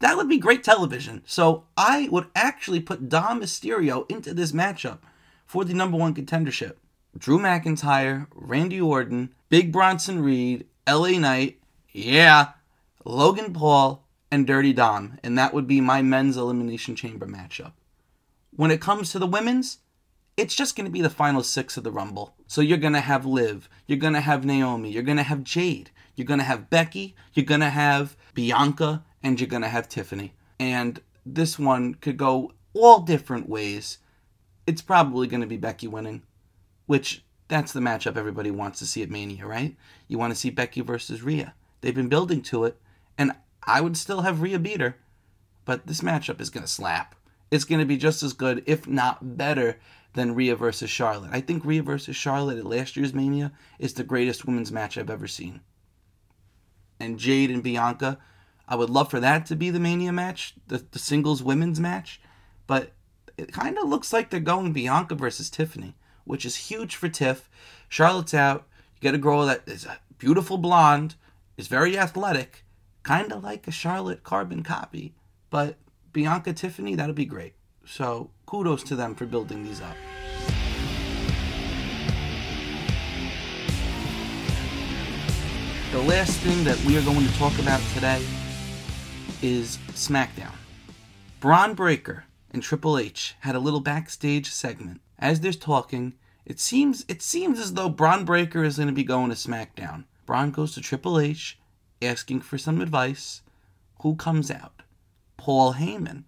That 0.00 0.16
would 0.16 0.28
be 0.28 0.38
great 0.38 0.64
television. 0.64 1.22
So 1.26 1.64
I 1.76 2.08
would 2.10 2.26
actually 2.34 2.80
put 2.80 3.08
Dom 3.08 3.40
Mysterio 3.40 4.10
into 4.10 4.34
this 4.34 4.52
matchup 4.52 4.98
for 5.46 5.64
the 5.64 5.74
number 5.74 5.96
one 5.96 6.14
contendership. 6.14 6.74
Drew 7.16 7.38
McIntyre, 7.38 8.26
Randy 8.34 8.80
Orton, 8.80 9.34
Big 9.48 9.72
Bronson 9.72 10.22
Reed, 10.22 10.66
LA 10.88 11.18
Knight, 11.18 11.60
yeah, 11.92 12.52
Logan 13.04 13.52
Paul, 13.52 14.04
and 14.30 14.46
Dirty 14.46 14.72
Dom, 14.72 15.18
and 15.22 15.38
that 15.38 15.54
would 15.54 15.68
be 15.68 15.80
my 15.80 16.02
men's 16.02 16.36
elimination 16.36 16.96
chamber 16.96 17.26
matchup. 17.26 17.72
When 18.50 18.72
it 18.72 18.80
comes 18.80 19.12
to 19.12 19.20
the 19.20 19.28
women's, 19.28 19.78
it's 20.36 20.56
just 20.56 20.74
going 20.74 20.86
to 20.86 20.90
be 20.90 21.02
the 21.02 21.10
final 21.10 21.44
six 21.44 21.76
of 21.76 21.84
the 21.84 21.92
Rumble. 21.92 22.34
So 22.48 22.60
you're 22.60 22.78
going 22.78 22.94
to 22.94 23.00
have 23.00 23.24
Liv, 23.24 23.68
you're 23.86 23.98
going 23.98 24.14
to 24.14 24.20
have 24.20 24.44
Naomi, 24.44 24.90
you're 24.90 25.04
going 25.04 25.18
to 25.18 25.22
have 25.22 25.44
Jade, 25.44 25.90
you're 26.16 26.26
going 26.26 26.40
to 26.40 26.44
have 26.44 26.70
Becky, 26.70 27.14
you're 27.32 27.46
going 27.46 27.60
to 27.60 27.70
have 27.70 28.16
Bianca, 28.34 29.04
and 29.24 29.40
you're 29.40 29.48
going 29.48 29.62
to 29.62 29.68
have 29.68 29.88
Tiffany. 29.88 30.34
And 30.60 31.00
this 31.26 31.58
one 31.58 31.94
could 31.94 32.16
go 32.16 32.52
all 32.74 33.00
different 33.00 33.48
ways. 33.48 33.98
It's 34.66 34.82
probably 34.82 35.26
going 35.26 35.40
to 35.40 35.46
be 35.46 35.56
Becky 35.56 35.88
winning, 35.88 36.22
which 36.86 37.24
that's 37.48 37.72
the 37.72 37.80
matchup 37.80 38.16
everybody 38.16 38.50
wants 38.50 38.78
to 38.78 38.86
see 38.86 39.02
at 39.02 39.10
Mania, 39.10 39.46
right? 39.46 39.74
You 40.06 40.18
want 40.18 40.32
to 40.32 40.38
see 40.38 40.50
Becky 40.50 40.82
versus 40.82 41.22
Rhea. 41.22 41.54
They've 41.80 41.94
been 41.94 42.08
building 42.08 42.42
to 42.42 42.64
it, 42.64 42.78
and 43.18 43.32
I 43.62 43.80
would 43.80 43.96
still 43.96 44.22
have 44.22 44.42
Rhea 44.42 44.58
beat 44.58 44.80
her, 44.80 44.96
but 45.64 45.86
this 45.86 46.02
matchup 46.02 46.40
is 46.40 46.50
going 46.50 46.64
to 46.64 46.70
slap. 46.70 47.14
It's 47.50 47.64
going 47.64 47.80
to 47.80 47.86
be 47.86 47.96
just 47.96 48.22
as 48.22 48.32
good, 48.32 48.62
if 48.66 48.86
not 48.86 49.36
better, 49.36 49.78
than 50.14 50.34
Rhea 50.34 50.56
versus 50.56 50.90
Charlotte. 50.90 51.30
I 51.32 51.40
think 51.40 51.64
Rhea 51.64 51.82
versus 51.82 52.16
Charlotte 52.16 52.58
at 52.58 52.64
last 52.64 52.96
year's 52.96 53.14
Mania 53.14 53.52
is 53.78 53.94
the 53.94 54.04
greatest 54.04 54.46
women's 54.46 54.72
match 54.72 54.96
I've 54.96 55.10
ever 55.10 55.26
seen. 55.26 55.60
And 57.00 57.18
Jade 57.18 57.50
and 57.50 57.62
Bianca, 57.62 58.18
I 58.66 58.76
would 58.76 58.90
love 58.90 59.10
for 59.10 59.20
that 59.20 59.46
to 59.46 59.56
be 59.56 59.70
the 59.70 59.80
Mania 59.80 60.12
match, 60.12 60.54
the, 60.66 60.84
the 60.90 60.98
singles 60.98 61.42
women's 61.42 61.78
match, 61.78 62.20
but 62.66 62.92
it 63.36 63.52
kind 63.52 63.78
of 63.78 63.88
looks 63.88 64.12
like 64.12 64.30
they're 64.30 64.40
going 64.40 64.72
Bianca 64.72 65.14
versus 65.14 65.50
Tiffany, 65.50 65.96
which 66.24 66.44
is 66.44 66.56
huge 66.56 66.96
for 66.96 67.08
Tiff. 67.08 67.48
Charlotte's 67.88 68.34
out. 68.34 68.66
You 68.94 69.00
get 69.02 69.14
a 69.14 69.18
girl 69.18 69.44
that 69.46 69.62
is 69.66 69.84
a 69.84 69.98
beautiful 70.18 70.56
blonde, 70.56 71.16
is 71.56 71.68
very 71.68 71.98
athletic, 71.98 72.64
kind 73.02 73.32
of 73.32 73.44
like 73.44 73.68
a 73.68 73.72
Charlotte 73.72 74.22
carbon 74.22 74.62
copy, 74.62 75.14
but 75.50 75.76
Bianca 76.12 76.52
Tiffany, 76.52 76.94
that'll 76.94 77.14
be 77.14 77.26
great. 77.26 77.54
So 77.84 78.30
kudos 78.46 78.82
to 78.84 78.96
them 78.96 79.14
for 79.14 79.26
building 79.26 79.64
these 79.64 79.80
up. 79.82 79.96
The 85.92 86.02
last 86.02 86.40
thing 86.40 86.64
that 86.64 86.82
we 86.84 86.96
are 86.96 87.02
going 87.02 87.24
to 87.24 87.32
talk 87.34 87.56
about 87.58 87.80
today 87.94 88.24
is 89.44 89.76
SmackDown. 89.90 90.54
Bron 91.38 91.74
Breakker 91.74 92.24
and 92.50 92.62
Triple 92.62 92.96
H 92.96 93.34
had 93.40 93.54
a 93.54 93.58
little 93.58 93.80
backstage 93.80 94.50
segment. 94.50 95.02
As 95.18 95.40
they're 95.40 95.52
talking, 95.52 96.14
it 96.46 96.58
seems 96.58 97.04
it 97.08 97.20
seems 97.20 97.60
as 97.60 97.74
though 97.74 97.90
Bron 97.90 98.24
Breakker 98.24 98.64
is 98.64 98.76
going 98.76 98.88
to 98.88 98.94
be 98.94 99.04
going 99.04 99.28
to 99.28 99.36
SmackDown. 99.36 100.04
Bron 100.24 100.50
goes 100.50 100.72
to 100.74 100.80
Triple 100.80 101.20
H, 101.20 101.58
asking 102.00 102.40
for 102.40 102.56
some 102.56 102.80
advice. 102.80 103.42
Who 104.00 104.16
comes 104.16 104.50
out? 104.50 104.80
Paul 105.36 105.74
Heyman. 105.74 106.24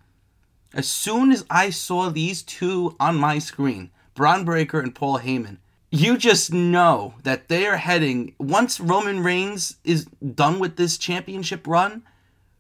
As 0.75 0.87
soon 0.87 1.33
as 1.33 1.47
I 1.49 1.71
saw 1.71 2.11
these 2.11 2.43
two 2.43 2.97
on 3.01 3.17
my 3.17 3.39
screen, 3.39 3.93
Bron 4.15 4.45
Breakker 4.45 4.81
and 4.81 4.95
Paul 4.95 5.21
Heyman, 5.21 5.57
you 5.91 6.19
just 6.19 6.53
know 6.53 7.15
that 7.23 7.49
they 7.49 7.67
are 7.67 7.79
heading 7.79 8.35
once 8.39 8.79
Roman 8.79 9.23
Reigns 9.23 9.77
is 9.85 10.05
done 10.05 10.59
with 10.59 10.77
this 10.77 10.99
championship 10.99 11.67
run, 11.67 12.03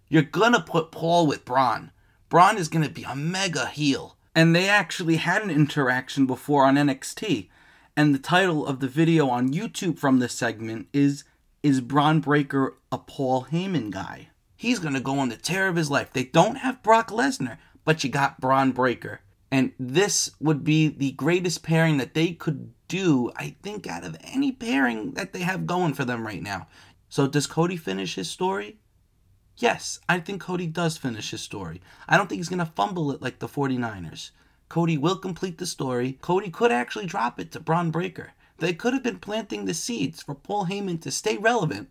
you're 0.08 0.22
gonna 0.22 0.60
put 0.60 0.90
Paul 0.90 1.26
with 1.26 1.44
Bron. 1.44 1.90
Bron 2.28 2.58
is 2.58 2.68
gonna 2.68 2.88
be 2.88 3.04
a 3.04 3.16
mega 3.16 3.66
heel. 3.66 4.16
And 4.34 4.54
they 4.54 4.68
actually 4.68 5.16
had 5.16 5.42
an 5.42 5.50
interaction 5.50 6.26
before 6.26 6.64
on 6.64 6.76
NXT. 6.76 7.48
And 7.96 8.14
the 8.14 8.18
title 8.18 8.66
of 8.66 8.80
the 8.80 8.88
video 8.88 9.28
on 9.28 9.52
YouTube 9.52 9.98
from 9.98 10.18
this 10.18 10.34
segment 10.34 10.88
is 10.92 11.24
Is 11.62 11.80
Bron 11.80 12.20
Breakker 12.20 12.76
a 12.92 12.98
Paul 12.98 13.46
Heyman 13.50 13.90
guy? 13.90 14.28
He's 14.54 14.78
gonna 14.78 15.00
go 15.00 15.18
on 15.18 15.30
the 15.30 15.36
tear 15.36 15.68
of 15.68 15.76
his 15.76 15.90
life. 15.90 16.12
They 16.12 16.24
don't 16.24 16.56
have 16.56 16.82
Brock 16.82 17.10
Lesnar, 17.10 17.58
but 17.84 18.04
you 18.04 18.10
got 18.10 18.40
Bron 18.40 18.72
Breakker. 18.72 19.20
And 19.50 19.72
this 19.78 20.32
would 20.40 20.64
be 20.64 20.88
the 20.88 21.12
greatest 21.12 21.62
pairing 21.62 21.98
that 21.98 22.14
they 22.14 22.32
could 22.32 22.72
do, 22.88 23.32
I 23.36 23.56
think, 23.62 23.86
out 23.86 24.04
of 24.04 24.16
any 24.22 24.52
pairing 24.52 25.12
that 25.12 25.32
they 25.32 25.40
have 25.40 25.66
going 25.66 25.94
for 25.94 26.04
them 26.04 26.26
right 26.26 26.42
now. 26.42 26.68
So, 27.08 27.26
does 27.26 27.46
Cody 27.46 27.76
finish 27.76 28.16
his 28.16 28.28
story? 28.28 28.78
Yes, 29.58 30.00
I 30.08 30.20
think 30.20 30.42
Cody 30.42 30.66
does 30.66 30.98
finish 30.98 31.30
his 31.30 31.40
story. 31.40 31.80
I 32.08 32.16
don't 32.16 32.28
think 32.28 32.40
he's 32.40 32.48
going 32.48 32.58
to 32.58 32.66
fumble 32.66 33.10
it 33.10 33.22
like 33.22 33.38
the 33.38 33.48
49ers. 33.48 34.30
Cody 34.68 34.98
will 34.98 35.16
complete 35.16 35.58
the 35.58 35.66
story. 35.66 36.18
Cody 36.20 36.50
could 36.50 36.70
actually 36.70 37.06
drop 37.06 37.40
it 37.40 37.52
to 37.52 37.60
Bron 37.60 37.90
Breakker. 37.90 38.32
They 38.58 38.74
could 38.74 38.92
have 38.92 39.02
been 39.02 39.18
planting 39.18 39.64
the 39.64 39.74
seeds 39.74 40.22
for 40.22 40.34
Paul 40.34 40.66
Heyman 40.66 41.00
to 41.02 41.10
stay 41.10 41.36
relevant. 41.36 41.88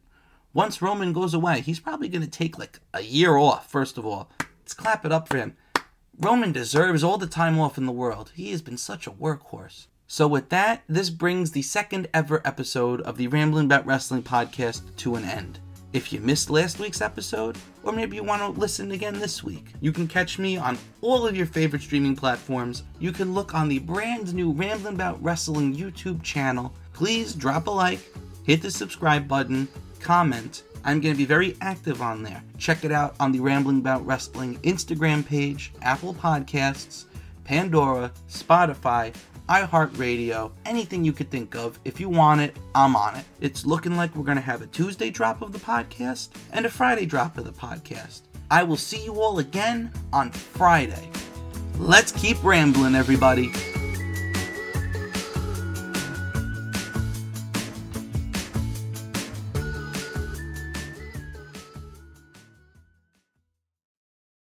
Once 0.53 0.81
Roman 0.81 1.11
goes 1.11 1.33
away, 1.33 1.61
he's 1.61 1.79
probably 1.79 2.07
going 2.07 2.21
to 2.21 2.29
take 2.29 2.57
like 2.57 2.79
a 2.93 3.01
year 3.01 3.37
off, 3.37 3.69
first 3.69 3.97
of 3.97 4.05
all. 4.05 4.29
Let's 4.39 4.73
clap 4.73 5.05
it 5.05 5.11
up 5.11 5.27
for 5.27 5.37
him. 5.37 5.57
Roman 6.17 6.51
deserves 6.51 7.03
all 7.03 7.17
the 7.17 7.27
time 7.27 7.59
off 7.59 7.77
in 7.77 7.85
the 7.85 7.91
world. 7.91 8.31
He 8.35 8.51
has 8.51 8.61
been 8.61 8.77
such 8.77 9.05
a 9.05 9.11
workhorse. 9.11 9.87
So, 10.07 10.27
with 10.27 10.49
that, 10.49 10.83
this 10.87 11.09
brings 11.09 11.51
the 11.51 11.63
second 11.63 12.07
ever 12.13 12.41
episode 12.45 13.01
of 13.01 13.17
the 13.17 13.27
Rambling 13.27 13.65
About 13.65 13.85
Wrestling 13.85 14.23
podcast 14.23 14.95
to 14.97 15.15
an 15.15 15.25
end. 15.25 15.59
If 15.95 16.11
you 16.11 16.19
missed 16.19 16.49
last 16.49 16.77
week's 16.77 16.99
episode, 16.99 17.57
or 17.81 17.93
maybe 17.93 18.17
you 18.17 18.23
want 18.25 18.41
to 18.41 18.59
listen 18.59 18.91
again 18.91 19.17
this 19.17 19.45
week, 19.45 19.67
you 19.79 19.93
can 19.93 20.09
catch 20.09 20.37
me 20.37 20.57
on 20.57 20.77
all 20.99 21.25
of 21.25 21.37
your 21.37 21.45
favorite 21.45 21.83
streaming 21.83 22.17
platforms. 22.17 22.83
You 22.99 23.13
can 23.13 23.33
look 23.33 23.55
on 23.55 23.69
the 23.69 23.79
brand 23.79 24.33
new 24.33 24.51
Rambling 24.51 24.95
About 24.95 25.23
Wrestling 25.23 25.73
YouTube 25.73 26.21
channel. 26.21 26.73
Please 26.91 27.33
drop 27.33 27.67
a 27.67 27.71
like, 27.71 27.99
hit 28.43 28.61
the 28.61 28.71
subscribe 28.71 29.25
button, 29.25 29.69
comment. 30.01 30.63
I'm 30.83 30.99
going 30.99 31.13
to 31.13 31.17
be 31.17 31.23
very 31.23 31.55
active 31.61 32.01
on 32.01 32.23
there. 32.23 32.43
Check 32.57 32.83
it 32.83 32.91
out 32.91 33.15
on 33.21 33.31
the 33.31 33.39
Rambling 33.39 33.79
About 33.79 34.05
Wrestling 34.05 34.57
Instagram 34.63 35.25
page, 35.25 35.71
Apple 35.81 36.13
Podcasts, 36.13 37.05
Pandora, 37.45 38.11
Spotify, 38.29 39.15
iHeartRadio, 39.47 40.51
anything 40.65 41.03
you 41.03 41.13
could 41.13 41.29
think 41.29 41.55
of. 41.55 41.79
If 41.85 41.99
you 41.99 42.09
want 42.09 42.41
it, 42.41 42.57
I'm 42.73 42.95
on 42.95 43.15
it. 43.15 43.25
It's 43.41 43.65
looking 43.65 43.95
like 43.95 44.15
we're 44.15 44.23
going 44.23 44.37
to 44.37 44.41
have 44.41 44.61
a 44.61 44.67
Tuesday 44.67 45.09
drop 45.09 45.41
of 45.41 45.51
the 45.51 45.59
podcast 45.59 46.29
and 46.51 46.65
a 46.65 46.69
Friday 46.69 47.05
drop 47.05 47.37
of 47.37 47.45
the 47.45 47.51
podcast. 47.51 48.21
I 48.49 48.63
will 48.63 48.77
see 48.77 49.03
you 49.03 49.21
all 49.21 49.39
again 49.39 49.91
on 50.13 50.31
Friday. 50.31 51.09
Let's 51.77 52.11
keep 52.11 52.43
rambling, 52.43 52.95
everybody. 52.95 53.51